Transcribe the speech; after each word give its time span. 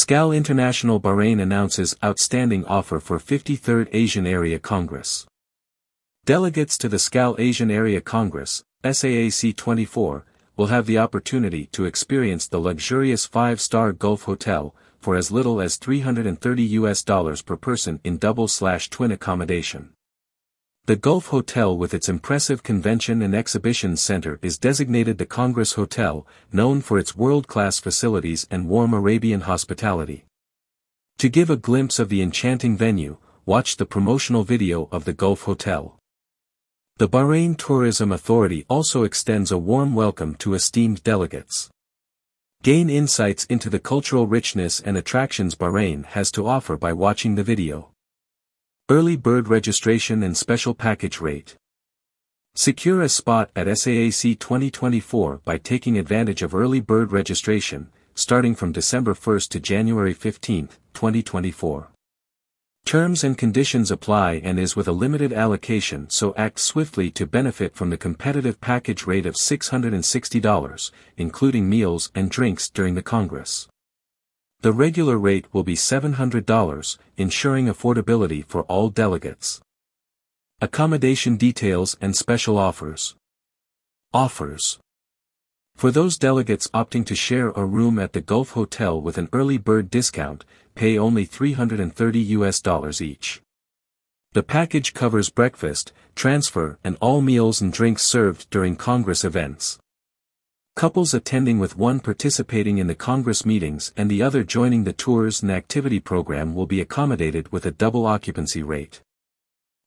Skal 0.00 0.30
International 0.30 1.00
Bahrain 1.00 1.42
announces 1.42 1.96
outstanding 2.04 2.64
offer 2.66 3.00
for 3.00 3.18
53rd 3.18 3.88
Asian 3.90 4.28
Area 4.28 4.60
Congress. 4.60 5.26
Delegates 6.24 6.78
to 6.78 6.88
the 6.88 7.00
Skal 7.00 7.34
Asian 7.40 7.68
Area 7.68 8.00
Congress, 8.00 8.62
SAAC 8.84 9.56
24, 9.56 10.24
will 10.56 10.68
have 10.68 10.86
the 10.86 10.98
opportunity 10.98 11.66
to 11.72 11.84
experience 11.84 12.46
the 12.46 12.60
luxurious 12.60 13.26
five-star 13.26 13.92
Gulf 13.92 14.22
Hotel, 14.22 14.72
for 15.00 15.16
as 15.16 15.32
little 15.32 15.60
as 15.60 15.74
330 15.74 16.62
US 16.62 17.02
dollars 17.02 17.42
per 17.42 17.56
person 17.56 17.98
in 18.04 18.18
double-slash-twin 18.18 19.10
accommodation. 19.10 19.94
The 20.88 20.96
Gulf 20.96 21.26
Hotel 21.26 21.76
with 21.76 21.92
its 21.92 22.08
impressive 22.08 22.62
convention 22.62 23.20
and 23.20 23.34
exhibition 23.34 23.94
center 23.98 24.38
is 24.40 24.56
designated 24.56 25.18
the 25.18 25.26
Congress 25.26 25.74
Hotel, 25.74 26.26
known 26.50 26.80
for 26.80 26.98
its 26.98 27.14
world-class 27.14 27.78
facilities 27.78 28.46
and 28.50 28.70
warm 28.70 28.94
Arabian 28.94 29.42
hospitality. 29.42 30.24
To 31.18 31.28
give 31.28 31.50
a 31.50 31.58
glimpse 31.58 31.98
of 31.98 32.08
the 32.08 32.22
enchanting 32.22 32.74
venue, 32.74 33.18
watch 33.44 33.76
the 33.76 33.84
promotional 33.84 34.44
video 34.44 34.88
of 34.90 35.04
the 35.04 35.12
Gulf 35.12 35.42
Hotel. 35.42 35.98
The 36.96 37.06
Bahrain 37.06 37.58
Tourism 37.58 38.10
Authority 38.10 38.64
also 38.70 39.02
extends 39.02 39.52
a 39.52 39.58
warm 39.58 39.94
welcome 39.94 40.36
to 40.36 40.54
esteemed 40.54 41.04
delegates. 41.04 41.68
Gain 42.62 42.88
insights 42.88 43.44
into 43.50 43.68
the 43.68 43.78
cultural 43.78 44.26
richness 44.26 44.80
and 44.80 44.96
attractions 44.96 45.54
Bahrain 45.54 46.06
has 46.06 46.32
to 46.32 46.46
offer 46.46 46.78
by 46.78 46.94
watching 46.94 47.34
the 47.34 47.44
video. 47.44 47.90
Early 48.90 49.18
bird 49.18 49.48
registration 49.48 50.22
and 50.22 50.34
special 50.34 50.72
package 50.72 51.20
rate. 51.20 51.56
Secure 52.54 53.02
a 53.02 53.10
spot 53.10 53.50
at 53.54 53.66
SAAC 53.66 54.38
2024 54.38 55.42
by 55.44 55.58
taking 55.58 55.98
advantage 55.98 56.40
of 56.40 56.54
early 56.54 56.80
bird 56.80 57.12
registration, 57.12 57.90
starting 58.14 58.54
from 58.54 58.72
December 58.72 59.12
1 59.12 59.40
to 59.50 59.60
January 59.60 60.14
15, 60.14 60.68
2024. 60.94 61.88
Terms 62.86 63.22
and 63.22 63.36
conditions 63.36 63.90
apply 63.90 64.40
and 64.42 64.58
is 64.58 64.74
with 64.74 64.88
a 64.88 64.92
limited 64.92 65.34
allocation 65.34 66.08
so 66.08 66.32
act 66.38 66.58
swiftly 66.58 67.10
to 67.10 67.26
benefit 67.26 67.74
from 67.74 67.90
the 67.90 67.98
competitive 67.98 68.58
package 68.58 69.06
rate 69.06 69.26
of 69.26 69.34
$660, 69.34 70.90
including 71.18 71.68
meals 71.68 72.10
and 72.14 72.30
drinks 72.30 72.70
during 72.70 72.94
the 72.94 73.02
Congress. 73.02 73.68
The 74.60 74.72
regular 74.72 75.16
rate 75.16 75.46
will 75.52 75.62
be 75.62 75.76
$700, 75.76 76.98
ensuring 77.16 77.66
affordability 77.66 78.44
for 78.44 78.62
all 78.62 78.90
delegates. 78.90 79.60
Accommodation 80.60 81.36
details 81.36 81.96
and 82.00 82.16
special 82.16 82.58
offers. 82.58 83.14
Offers. 84.12 84.80
For 85.76 85.92
those 85.92 86.18
delegates 86.18 86.66
opting 86.74 87.06
to 87.06 87.14
share 87.14 87.50
a 87.50 87.64
room 87.64 88.00
at 88.00 88.14
the 88.14 88.20
Gulf 88.20 88.50
Hotel 88.50 89.00
with 89.00 89.16
an 89.16 89.28
early 89.32 89.58
bird 89.58 89.90
discount, 89.90 90.44
pay 90.74 90.98
only 90.98 91.24
330 91.24 92.18
US 92.18 92.60
dollars 92.60 93.00
each. 93.00 93.40
The 94.32 94.42
package 94.42 94.92
covers 94.92 95.30
breakfast, 95.30 95.92
transfer 96.16 96.80
and 96.82 96.96
all 97.00 97.20
meals 97.20 97.60
and 97.60 97.72
drinks 97.72 98.02
served 98.02 98.50
during 98.50 98.74
Congress 98.74 99.24
events. 99.24 99.78
Couples 100.78 101.12
attending 101.12 101.58
with 101.58 101.76
one 101.76 101.98
participating 101.98 102.78
in 102.78 102.86
the 102.86 102.94
Congress 102.94 103.44
meetings 103.44 103.92
and 103.96 104.08
the 104.08 104.22
other 104.22 104.44
joining 104.44 104.84
the 104.84 104.92
tours 104.92 105.42
and 105.42 105.50
activity 105.50 105.98
program 105.98 106.54
will 106.54 106.66
be 106.66 106.80
accommodated 106.80 107.50
with 107.50 107.66
a 107.66 107.72
double 107.72 108.06
occupancy 108.06 108.62
rate. 108.62 109.00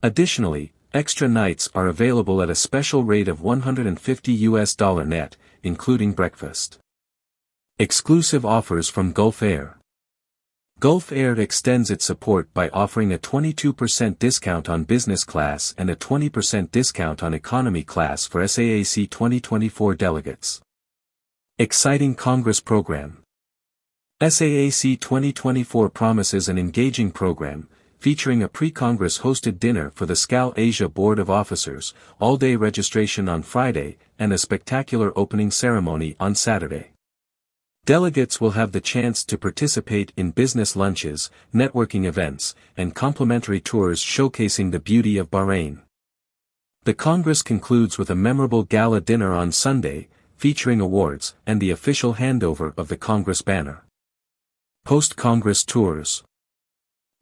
Additionally, 0.00 0.72
extra 0.94 1.26
nights 1.26 1.68
are 1.74 1.88
available 1.88 2.40
at 2.40 2.48
a 2.48 2.54
special 2.54 3.02
rate 3.02 3.26
of 3.26 3.42
150 3.42 4.32
US 4.32 4.76
dollar 4.76 5.04
net, 5.04 5.36
including 5.64 6.12
breakfast. 6.12 6.78
Exclusive 7.80 8.46
offers 8.46 8.88
from 8.88 9.10
Gulf 9.10 9.42
Air. 9.42 9.78
Gulf 10.78 11.10
Air 11.10 11.32
extends 11.32 11.90
its 11.90 12.04
support 12.04 12.54
by 12.54 12.68
offering 12.68 13.12
a 13.12 13.18
22% 13.18 14.20
discount 14.20 14.68
on 14.68 14.84
business 14.84 15.24
class 15.24 15.74
and 15.76 15.90
a 15.90 15.96
20% 15.96 16.70
discount 16.70 17.24
on 17.24 17.34
economy 17.34 17.82
class 17.82 18.24
for 18.24 18.40
SAAC 18.40 19.10
2024 19.10 19.96
delegates. 19.96 20.60
Exciting 21.58 22.14
Congress 22.14 22.60
Program 22.60 23.22
SAAC 24.20 25.00
2024 25.00 25.88
promises 25.88 26.50
an 26.50 26.58
engaging 26.58 27.10
program, 27.10 27.70
featuring 27.98 28.42
a 28.42 28.48
pre-Congress 28.48 29.20
hosted 29.20 29.58
dinner 29.58 29.90
for 29.94 30.04
the 30.04 30.16
Skal 30.16 30.52
Asia 30.58 30.86
Board 30.86 31.18
of 31.18 31.30
Officers, 31.30 31.94
all-day 32.20 32.56
registration 32.56 33.26
on 33.26 33.40
Friday, 33.40 33.96
and 34.18 34.34
a 34.34 34.38
spectacular 34.38 35.18
opening 35.18 35.50
ceremony 35.50 36.14
on 36.20 36.34
Saturday. 36.34 36.90
Delegates 37.86 38.38
will 38.38 38.50
have 38.50 38.72
the 38.72 38.80
chance 38.82 39.24
to 39.24 39.38
participate 39.38 40.12
in 40.14 40.32
business 40.32 40.76
lunches, 40.76 41.30
networking 41.54 42.04
events, 42.04 42.54
and 42.76 42.94
complimentary 42.94 43.60
tours 43.60 44.04
showcasing 44.04 44.72
the 44.72 44.78
beauty 44.78 45.16
of 45.16 45.30
Bahrain. 45.30 45.80
The 46.84 46.92
Congress 46.92 47.40
concludes 47.40 47.96
with 47.96 48.10
a 48.10 48.14
memorable 48.14 48.62
gala 48.62 49.00
dinner 49.00 49.32
on 49.32 49.52
Sunday, 49.52 50.08
featuring 50.36 50.80
awards 50.80 51.34
and 51.46 51.60
the 51.60 51.70
official 51.70 52.14
handover 52.14 52.76
of 52.76 52.88
the 52.88 52.96
Congress 52.96 53.42
banner. 53.42 53.84
Post-Congress 54.84 55.64
Tours 55.64 56.22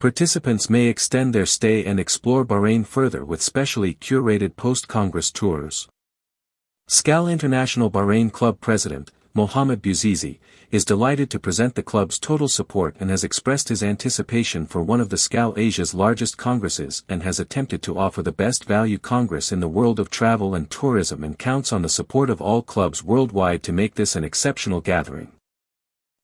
Participants 0.00 0.68
may 0.68 0.86
extend 0.88 1.34
their 1.34 1.46
stay 1.46 1.84
and 1.84 1.98
explore 2.00 2.44
Bahrain 2.44 2.84
further 2.84 3.24
with 3.24 3.40
specially 3.40 3.94
curated 3.94 4.56
post-Congress 4.56 5.30
tours. 5.30 5.88
Skal 6.88 7.28
International 7.28 7.90
Bahrain 7.90 8.30
Club 8.30 8.60
President, 8.60 9.10
Mohamed 9.36 9.82
Buzizi, 9.82 10.38
is 10.70 10.84
delighted 10.84 11.28
to 11.30 11.40
present 11.40 11.74
the 11.74 11.82
club's 11.82 12.20
total 12.20 12.46
support 12.46 12.94
and 13.00 13.10
has 13.10 13.24
expressed 13.24 13.68
his 13.68 13.82
anticipation 13.82 14.64
for 14.64 14.80
one 14.80 15.00
of 15.00 15.08
the 15.08 15.18
Skal 15.18 15.54
Asia's 15.56 15.92
largest 15.92 16.36
congresses 16.36 17.02
and 17.08 17.24
has 17.24 17.40
attempted 17.40 17.82
to 17.82 17.98
offer 17.98 18.22
the 18.22 18.30
best 18.30 18.64
value 18.64 18.96
congress 18.96 19.50
in 19.50 19.58
the 19.58 19.66
world 19.66 19.98
of 19.98 20.08
travel 20.08 20.54
and 20.54 20.70
tourism 20.70 21.24
and 21.24 21.36
counts 21.36 21.72
on 21.72 21.82
the 21.82 21.88
support 21.88 22.30
of 22.30 22.40
all 22.40 22.62
clubs 22.62 23.02
worldwide 23.02 23.64
to 23.64 23.72
make 23.72 23.96
this 23.96 24.14
an 24.14 24.22
exceptional 24.22 24.80
gathering. 24.80 25.32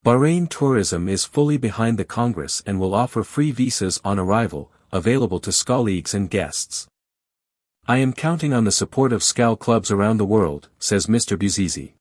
Bahrain 0.06 0.48
Tourism 0.48 1.08
is 1.08 1.24
fully 1.24 1.56
behind 1.56 1.98
the 1.98 2.04
Congress 2.04 2.62
and 2.64 2.78
will 2.78 2.94
offer 2.94 3.24
free 3.24 3.50
visas 3.50 4.00
on 4.04 4.20
arrival, 4.20 4.70
available 4.92 5.40
to 5.40 5.50
Skalleagues 5.50 6.14
and 6.14 6.30
guests. 6.30 6.86
I 7.88 7.96
am 7.96 8.12
counting 8.12 8.52
on 8.52 8.62
the 8.62 8.72
support 8.72 9.12
of 9.12 9.24
Skal 9.24 9.56
clubs 9.56 9.90
around 9.90 10.18
the 10.18 10.24
world, 10.24 10.68
says 10.78 11.06
Mr. 11.06 11.36
Bouzizi. 11.36 11.94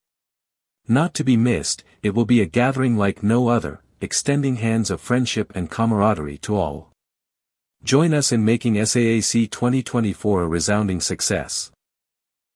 Not 0.91 1.13
to 1.13 1.23
be 1.23 1.37
missed, 1.37 1.83
it 2.01 2.15
will 2.15 2.25
be 2.25 2.41
a 2.41 2.47
gathering 2.47 2.97
like 2.97 3.21
no 3.21 3.47
other, 3.47 3.79
extending 4.01 4.55
hands 4.55 4.89
of 4.89 4.99
friendship 4.99 5.51
and 5.53 5.69
camaraderie 5.69 6.39
to 6.39 6.55
all. 6.55 6.91
Join 7.83 8.11
us 8.11 8.31
in 8.31 8.43
making 8.43 8.73
SAAC 8.73 9.51
2024 9.51 10.41
a 10.41 10.47
resounding 10.47 10.99
success. 10.99 11.71